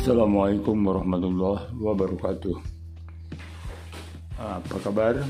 Assalamualaikum 0.00 0.80
warahmatullahi 0.80 1.76
wabarakatuh. 1.76 2.56
Apa 4.40 4.76
kabar? 4.80 5.20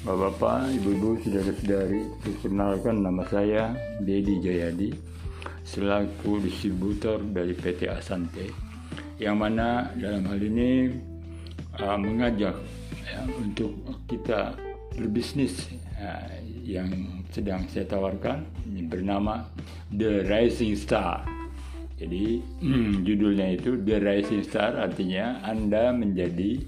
Bapak-bapak, 0.00 0.80
ibu-ibu, 0.80 1.20
saudara-saudari, 1.20 2.08
perkenalkan 2.24 3.04
nama 3.04 3.20
saya 3.28 3.76
Dedi 4.00 4.40
Jayadi 4.40 4.96
selaku 5.60 6.40
distributor 6.40 7.20
dari 7.20 7.52
PT 7.52 7.84
Asante 7.84 8.48
yang 9.20 9.36
mana 9.36 9.92
dalam 9.92 10.24
hal 10.24 10.40
ini 10.40 10.96
uh, 11.84 12.00
mengajak 12.00 12.56
ya, 13.04 13.20
untuk 13.28 13.76
kita 14.08 14.56
berbisnis 14.96 15.68
uh, 16.00 16.32
yang 16.64 16.88
sedang 17.28 17.68
saya 17.68 17.84
tawarkan 17.84 18.40
bernama 18.88 19.44
The 19.92 20.24
Rising 20.24 20.80
Star. 20.80 21.39
Jadi 22.00 22.40
hmm, 22.64 23.04
judulnya 23.04 23.60
itu 23.60 23.76
The 23.76 24.00
Rising 24.00 24.40
Star 24.40 24.72
artinya 24.80 25.44
Anda 25.44 25.92
menjadi 25.92 26.64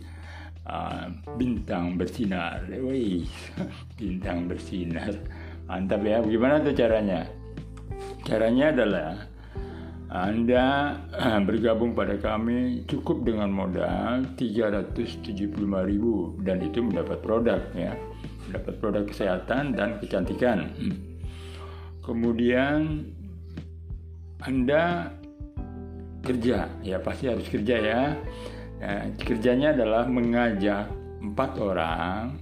uh, 0.69 1.09
bintang 1.41 1.97
bersinar. 1.97 2.69
Wih, 2.69 3.25
bintang 3.99 4.53
bersinar. 4.53 5.17
Mantap 5.65 6.05
ya. 6.05 6.21
Bagaimana 6.21 6.61
tuh 6.61 6.77
caranya? 6.77 7.25
Caranya 8.29 8.77
adalah 8.77 9.33
anda 10.13 11.01
bergabung 11.49 11.97
pada 11.97 12.21
kami 12.21 12.85
cukup 12.85 13.25
dengan 13.25 13.49
modal 13.49 14.29
375.000 14.37 15.57
dan 16.45 16.61
itu 16.61 16.85
mendapat 16.85 17.25
produk 17.25 17.65
ya. 17.73 17.97
Mendapat 18.45 18.75
produk 18.77 19.09
kesehatan 19.09 19.73
dan 19.73 19.97
kecantikan. 20.05 20.69
Kemudian 22.05 23.09
Anda 24.45 25.17
kerja, 26.23 26.71
ya 26.81 26.97
pasti 27.03 27.27
harus 27.29 27.45
kerja 27.51 27.77
ya. 27.77 28.03
Nah, 28.83 29.15
kerjanya 29.19 29.75
adalah 29.75 30.07
mengajak 30.07 30.91
empat 31.23 31.51
orang 31.59 32.39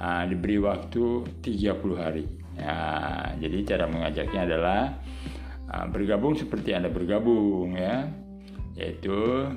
uh, 0.00 0.24
diberi 0.28 0.60
waktu 0.60 1.24
30 1.44 1.96
hari. 1.96 2.24
Ya, 2.54 3.34
jadi 3.42 3.58
cara 3.66 3.84
mengajaknya 3.90 4.40
adalah 4.46 4.80
uh, 5.68 5.86
bergabung 5.90 6.38
seperti 6.38 6.72
Anda 6.72 6.88
bergabung 6.88 7.74
ya, 7.74 8.06
yaitu 8.78 9.50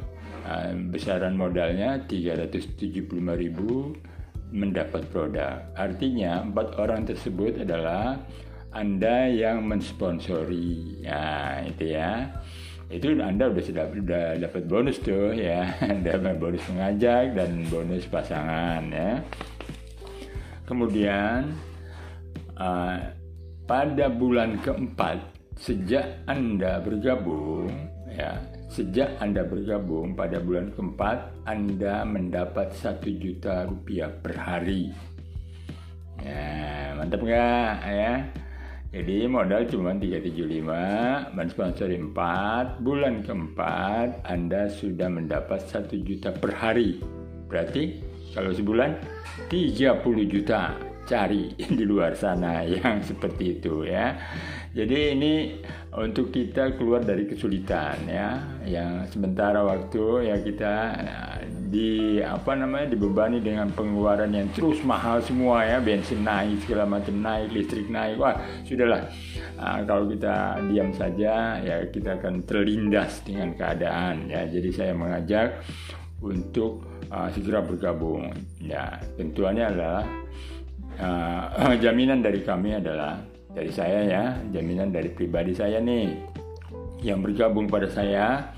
uh, 0.48 0.72
besaran 0.90 1.38
modalnya 1.38 2.02
375.000 2.10 3.08
mendapat 4.52 5.04
produk. 5.12 5.64
Artinya 5.76 6.44
empat 6.44 6.80
orang 6.80 7.04
tersebut 7.08 7.64
adalah 7.64 8.20
Anda 8.72 9.28
yang 9.32 9.68
mensponsori. 9.68 11.04
Ya, 11.04 11.64
itu 11.68 11.96
ya 11.96 12.32
itu 12.88 13.20
Anda 13.20 13.52
udah 13.52 13.64
sudah 13.64 13.86
udah 13.92 14.26
dapat 14.40 14.64
bonus 14.64 15.04
tuh 15.04 15.36
ya, 15.36 15.76
dapat 16.08 16.40
bonus 16.40 16.64
mengajak 16.72 17.36
dan 17.36 17.68
bonus 17.68 18.08
pasangan 18.08 18.84
ya. 18.88 19.20
Kemudian 20.64 21.52
uh, 22.56 22.98
pada 23.68 24.08
bulan 24.08 24.56
keempat 24.64 25.20
sejak 25.60 26.24
Anda 26.32 26.80
bergabung 26.80 27.68
ya, 28.08 28.40
sejak 28.72 29.20
Anda 29.20 29.44
bergabung 29.44 30.16
pada 30.16 30.40
bulan 30.40 30.72
keempat 30.72 31.44
Anda 31.44 32.08
mendapat 32.08 32.72
satu 32.72 33.12
juta 33.20 33.68
rupiah 33.68 34.12
per 34.12 34.40
hari. 34.40 34.96
Ya, 36.24 36.96
mantap 36.96 37.20
nggak 37.20 37.76
ya? 37.84 38.47
Jadi 38.88 39.28
modal 39.28 39.68
cuma 39.68 39.92
375, 39.92 41.36
mensponsori 41.36 42.00
4, 42.00 42.80
bulan 42.80 43.20
keempat 43.20 44.24
Anda 44.24 44.72
sudah 44.72 45.12
mendapat 45.12 45.60
1 45.68 45.92
juta 46.08 46.32
per 46.32 46.56
hari. 46.56 47.04
Berarti 47.52 48.00
kalau 48.32 48.56
sebulan 48.56 48.96
30 49.52 50.24
juta 50.32 50.72
cari 51.08 51.56
di 51.80 51.84
luar 51.88 52.14
sana 52.20 52.62
yang 52.68 53.00
seperti 53.02 53.58
itu 53.58 53.88
ya. 53.88 54.20
Jadi 54.76 55.18
ini 55.18 55.34
untuk 55.98 56.30
kita 56.30 56.78
keluar 56.78 57.02
dari 57.02 57.26
kesulitan 57.26 58.06
ya, 58.06 58.38
yang 58.68 59.10
sementara 59.10 59.66
waktu 59.66 60.30
ya 60.30 60.38
kita 60.38 60.74
di 61.68 62.22
apa 62.22 62.54
namanya 62.54 62.94
dibebani 62.94 63.42
dengan 63.42 63.74
pengeluaran 63.74 64.30
yang 64.30 64.46
terus 64.54 64.84
mahal 64.86 65.18
semua 65.24 65.66
ya, 65.66 65.82
bensin 65.82 66.22
naik 66.22 66.62
segala 66.68 66.86
macam 66.86 67.18
naik, 67.18 67.50
listrik 67.50 67.90
naik, 67.90 68.22
wah 68.22 68.38
sudahlah. 68.70 69.10
Nah, 69.58 69.82
kalau 69.90 70.06
kita 70.06 70.62
diam 70.70 70.94
saja 70.94 71.58
ya 71.58 71.82
kita 71.90 72.22
akan 72.22 72.46
terlindas 72.46 73.26
dengan 73.26 73.58
keadaan 73.58 74.30
ya. 74.30 74.46
Jadi 74.46 74.70
saya 74.70 74.94
mengajak 74.94 75.66
untuk 76.22 76.86
uh, 77.10 77.30
segera 77.34 77.66
bergabung. 77.66 78.30
Ya, 78.62 79.02
tentuannya 79.18 79.66
adalah 79.74 80.06
uh, 81.02 81.76
jaminan 81.84 82.22
dari 82.22 82.42
kami 82.42 82.78
adalah 82.78 83.22
dari 83.54 83.72
saya 83.74 84.00
ya, 84.06 84.24
jaminan 84.54 84.94
dari 84.94 85.10
pribadi 85.10 85.54
saya 85.58 85.82
nih 85.82 86.14
yang 87.02 87.22
bergabung 87.22 87.70
pada 87.70 87.90
saya 87.90 88.54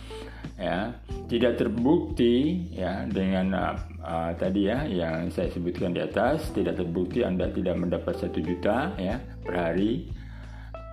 ya. 0.60 0.92
Tidak 1.30 1.62
terbukti 1.62 2.66
ya 2.74 3.06
dengan 3.06 3.54
uh, 4.02 4.34
tadi 4.34 4.66
ya 4.66 4.82
yang 4.90 5.30
saya 5.30 5.46
sebutkan 5.54 5.94
di 5.94 6.02
atas 6.02 6.50
tidak 6.58 6.82
terbukti 6.82 7.22
Anda 7.22 7.54
tidak 7.54 7.78
mendapat 7.78 8.18
satu 8.18 8.42
juta 8.42 8.98
ya 8.98 9.22
per 9.46 9.54
hari. 9.54 10.10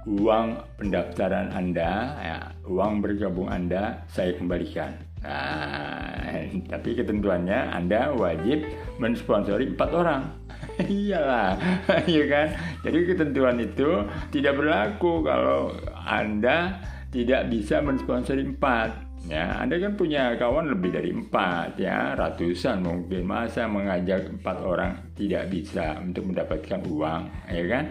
Uang 0.06 0.60
pendaftaran 0.78 1.50
Anda 1.50 1.90
ya 2.20 2.38
uang 2.68 3.02
bergabung 3.02 3.48
Anda 3.48 4.06
saya 4.12 4.36
kembalikan. 4.36 4.92
Nah, 5.24 6.46
tapi 6.70 6.94
ketentuannya 6.94 7.74
Anda 7.74 8.12
wajib 8.12 8.68
mensponsori 9.00 9.72
empat 9.72 9.90
orang 9.96 10.45
iyalah 11.02 11.58
ya 12.16 12.24
kan? 12.30 12.48
Jadi 12.86 12.98
ketentuan 13.14 13.56
itu 13.58 13.90
tidak 14.30 14.54
berlaku 14.58 15.24
kalau 15.26 15.74
anda 16.06 16.78
tidak 17.10 17.48
bisa 17.48 17.80
mensponsori 17.80 18.44
empat 18.44 19.06
ya. 19.30 19.58
Anda 19.62 19.78
kan 19.78 19.98
punya 19.98 20.34
kawan 20.38 20.70
lebih 20.70 20.94
dari 20.94 21.10
empat 21.14 21.78
ya. 21.78 22.14
Ratusan 22.14 22.82
mungkin. 22.82 23.26
Masa 23.26 23.66
mengajak 23.66 24.30
empat 24.30 24.56
orang 24.62 25.14
tidak 25.18 25.50
bisa 25.50 25.98
untuk 26.02 26.30
mendapatkan 26.30 26.80
uang 26.86 27.22
ya 27.50 27.64
kan? 27.66 27.84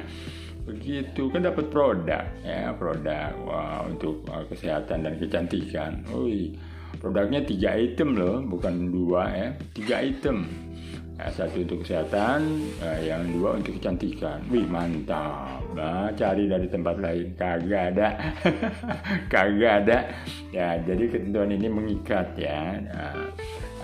Begitu. 0.65 1.29
Kan 1.31 1.45
dapat 1.45 1.69
produk 1.69 2.23
ya. 2.43 2.71
Produk 2.75 3.31
wah 3.45 3.85
untuk 3.85 4.25
uh, 4.29 4.43
kesehatan 4.47 5.05
dan 5.05 5.13
kecantikan. 5.19 6.05
Ui, 6.15 6.55
produknya 6.99 7.43
tiga 7.43 7.75
item 7.75 8.15
loh 8.17 8.41
bukan 8.43 8.91
dua 8.91 9.23
ya. 9.31 9.49
Tiga 9.75 10.01
item 10.03 10.47
Nah, 11.15 11.31
satu 11.31 11.63
untuk 11.63 11.79
kesehatan, 11.87 12.43
nah, 12.83 12.99
yang 12.99 13.23
dua 13.31 13.55
untuk 13.55 13.79
kecantikan. 13.79 14.43
Wih 14.51 14.67
mantap. 14.67 15.63
Nah, 15.71 16.11
cari 16.11 16.51
dari 16.51 16.67
tempat 16.67 16.99
lain 16.99 17.31
kagak 17.39 17.95
ada, 17.95 18.07
kagak 19.33 19.73
ada. 19.87 19.97
Ya, 20.51 20.75
jadi 20.83 21.07
ketentuan 21.07 21.55
ini 21.55 21.71
mengikat 21.71 22.35
ya. 22.35 22.83
Nah, 22.83 23.31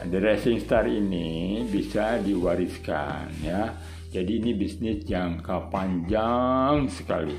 The 0.01 0.17
Racing 0.17 0.57
Star 0.65 0.89
ini 0.89 1.61
bisa 1.69 2.17
diwariskan 2.17 3.29
ya. 3.45 3.69
Jadi 4.11 4.43
ini 4.43 4.51
bisnis 4.51 5.07
jangka 5.07 5.71
panjang 5.71 6.83
sekali, 6.91 7.31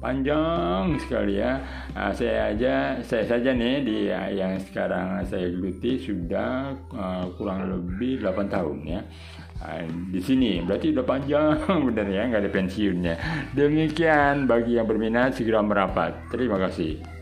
panjang 0.00 0.96
sekali 0.96 1.36
ya. 1.36 1.60
Nah, 1.92 2.16
saya 2.16 2.48
aja, 2.48 2.96
saya 3.04 3.28
saja 3.28 3.52
nih 3.52 3.84
di 3.84 4.08
yang 4.08 4.56
sekarang 4.56 5.20
saya 5.28 5.52
geluti 5.52 6.00
sudah 6.00 6.72
uh, 6.96 7.28
kurang 7.36 7.68
lebih 7.68 8.24
8 8.24 8.40
tahun 8.48 8.78
ya. 8.88 9.00
Nah, 9.60 9.84
di 10.08 10.20
sini 10.24 10.64
berarti 10.64 10.96
udah 10.96 11.04
panjang 11.04 11.60
benar 11.92 12.08
ya 12.08 12.22
nggak 12.32 12.40
ada 12.40 12.52
pensiunnya. 12.56 13.14
Demikian 13.52 14.48
bagi 14.48 14.80
yang 14.80 14.88
berminat 14.88 15.36
segera 15.36 15.60
merapat. 15.60 16.32
Terima 16.32 16.56
kasih. 16.56 17.13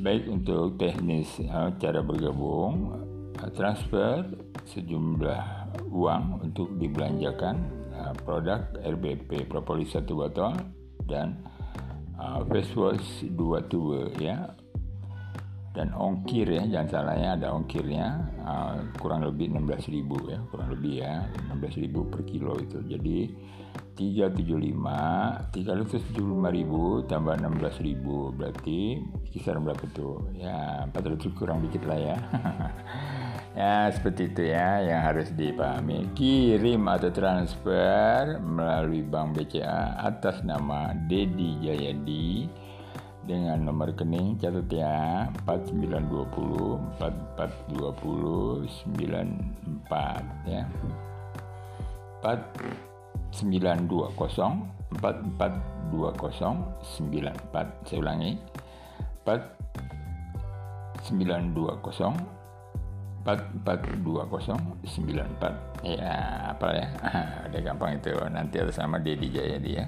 Baik 0.00 0.24
untuk 0.32 0.80
teknis 0.80 1.28
cara 1.76 2.00
bergabung 2.00 2.96
transfer 3.56 4.24
sejumlah 4.64 5.44
uang 5.92 6.44
untuk 6.44 6.76
dibelanjakan 6.80 7.60
produk 8.24 8.64
RBP 8.80 9.48
propolis 9.48 9.92
satu 9.92 10.24
botol 10.24 10.56
dan 11.04 11.40
face 12.48 12.72
wash 12.76 13.24
dua 13.32 13.64
tube 13.68 14.12
ya 14.20 14.56
dan 15.70 15.94
ongkir 15.94 16.50
ya 16.50 16.66
jangan 16.66 16.88
salah 16.90 17.14
ya 17.14 17.38
ada 17.38 17.54
ongkirnya. 17.54 18.06
Uh, 18.40 18.82
kurang 18.98 19.22
lebih 19.22 19.52
16.000 19.54 20.32
ya 20.32 20.38
kurang 20.50 20.68
lebih 20.74 20.92
ya 21.06 21.30
16.000 21.54 22.10
per 22.10 22.20
kilo 22.26 22.58
itu. 22.58 22.82
Jadi 22.82 23.18
375 23.94 25.52
375.000 25.54 27.06
tambah 27.06 27.34
16.000 27.38 28.34
berarti 28.34 28.98
kisaran 29.30 29.62
berapa 29.62 29.84
tuh? 29.94 30.26
Ya 30.34 30.88
400 30.90 31.38
kurang 31.38 31.62
dikit 31.62 31.86
lah 31.86 31.98
ya. 31.98 32.16
Ya 33.50 33.90
seperti 33.90 34.30
itu 34.30 34.46
ya 34.46 34.78
yang 34.78 35.02
harus 35.02 35.34
dipahami. 35.34 36.06
Kirim 36.14 36.86
atau 36.86 37.10
transfer 37.10 38.38
melalui 38.38 39.02
Bank 39.02 39.34
BCA 39.34 39.98
atas 40.06 40.46
nama 40.46 40.94
Dedi 40.94 41.58
Jayadi 41.58 42.46
dengan 43.30 43.62
nomor 43.62 43.94
rekening 43.94 44.42
catat 44.42 44.66
ya 44.66 45.30
4920 45.46 46.98
4420 46.98 48.66
94 48.98 50.50
ya. 50.50 50.66
4920 52.26 54.18
4420 54.98 54.98
94 54.98 57.86
saya 57.86 57.98
ulangi. 58.02 58.34
4920 59.22 62.18
442094 63.22 65.86
ya 65.86 66.18
apa 66.50 66.66
ya? 66.74 66.90
Udah 67.46 67.60
gampang 67.62 67.94
itu 67.94 68.10
nanti 68.26 68.58
atas 68.58 68.82
nama 68.82 68.98
Dedi 68.98 69.30
Jayadi 69.30 69.78
ya 69.78 69.86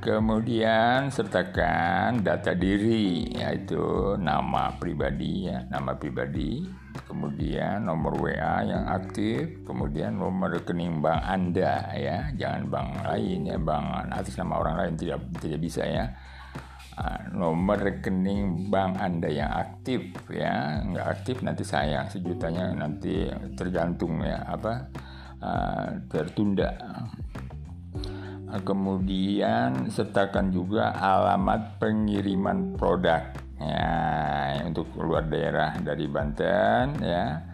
Kemudian 0.00 1.12
sertakan 1.12 2.24
data 2.24 2.56
diri 2.56 3.28
yaitu 3.36 4.16
nama 4.16 4.72
pribadi 4.80 5.44
ya, 5.44 5.68
nama 5.68 5.92
pribadi, 5.92 6.64
kemudian 7.04 7.84
nomor 7.84 8.16
WA 8.16 8.64
yang 8.64 8.88
aktif, 8.88 9.60
kemudian 9.68 10.16
nomor 10.16 10.56
rekening 10.56 11.04
bank 11.04 11.20
Anda 11.20 11.92
ya, 11.92 12.32
jangan 12.32 12.72
bank 12.72 12.88
lain 13.12 13.40
ya, 13.44 13.60
bank 13.60 14.08
atas 14.08 14.40
nama 14.40 14.64
orang 14.64 14.74
lain 14.80 14.94
tidak 14.96 15.20
tidak 15.36 15.60
bisa 15.68 15.84
ya. 15.84 16.16
Ah, 16.96 17.20
nomor 17.36 17.76
rekening 17.76 18.72
bank 18.72 18.96
Anda 19.04 19.28
yang 19.28 19.52
aktif 19.52 20.16
ya, 20.32 20.80
nggak 20.80 21.06
aktif 21.12 21.44
nanti 21.44 21.60
sayang. 21.60 22.08
Sejutanya 22.08 22.72
nanti 22.72 23.28
tergantung 23.52 24.24
ya. 24.24 24.48
Apa? 24.48 24.88
Uh, 25.40 26.04
tertunda 26.12 26.76
kemudian 28.58 29.86
sertakan 29.86 30.50
juga 30.50 30.90
alamat 30.98 31.78
pengiriman 31.78 32.74
produk. 32.74 33.22
Ya 33.60 34.64
untuk 34.64 34.90
luar 34.96 35.28
daerah 35.28 35.76
dari 35.78 36.08
Banten 36.08 36.98
ya. 37.04 37.44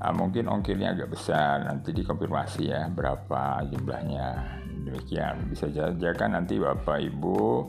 Nah, 0.00 0.12
mungkin 0.16 0.48
ongkirnya 0.48 0.96
agak 0.96 1.12
besar. 1.12 1.60
Nanti 1.68 1.92
dikonfirmasi 1.92 2.62
ya 2.72 2.88
berapa 2.88 3.60
jumlahnya. 3.68 4.58
Demikian. 4.88 5.52
Bisa 5.52 5.68
saja 5.68 6.10
kan 6.16 6.32
nanti 6.32 6.56
bapak 6.56 7.04
ibu 7.04 7.68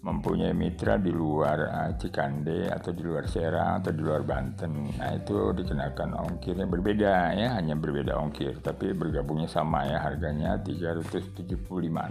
mempunyai 0.00 0.56
mitra 0.56 0.96
di 0.96 1.12
luar 1.12 1.58
uh, 1.68 1.92
Cikande 2.00 2.72
atau 2.72 2.96
di 2.96 3.04
luar 3.04 3.28
Serang 3.28 3.84
atau 3.84 3.92
di 3.92 4.00
luar 4.00 4.24
Banten. 4.24 4.96
Nah 4.96 5.12
itu 5.12 5.52
dikenakan 5.52 6.16
ongkirnya 6.16 6.64
berbeda 6.64 7.36
ya, 7.36 7.52
hanya 7.60 7.76
berbeda 7.76 8.16
ongkir, 8.16 8.64
tapi 8.64 8.96
bergabungnya 8.96 9.48
sama 9.48 9.84
ya 9.84 10.00
harganya 10.00 10.56
375 10.56 11.52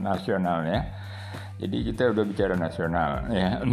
nasional 0.05 0.69
ya. 0.69 0.85
Jadi 1.57 1.77
kita 1.89 2.13
udah 2.13 2.25
bicara 2.29 2.53
nasional 2.53 3.11
ya. 3.33 3.49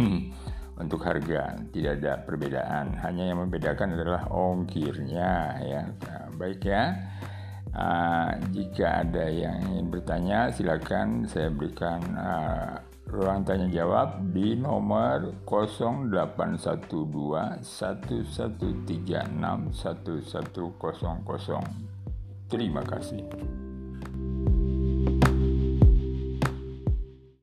Untuk 0.77 1.01
harga 1.09 1.57
tidak 1.73 1.97
ada 1.97 2.21
perbedaan, 2.21 3.01
hanya 3.01 3.33
yang 3.33 3.41
membedakan 3.41 3.97
adalah 3.97 4.29
ongkirnya 4.29 5.57
ya. 5.65 5.81
Nah, 5.89 6.29
baik 6.37 6.61
ya. 6.69 6.93
Uh, 7.73 8.29
jika 8.53 9.01
ada 9.05 9.25
yang 9.25 9.57
ingin 9.73 9.89
bertanya, 9.89 10.53
silakan 10.53 11.25
saya 11.25 11.49
berikan 11.49 12.01
uh, 12.13 12.77
ruang 13.07 13.47
tanya 13.47 13.71
jawab 13.71 14.19
di 14.35 14.59
nomor 14.59 15.47
0812 15.47 17.63
1136 17.63 19.71
1100. 19.71 20.43
Terima 22.47 22.79
kasih. 22.83 23.23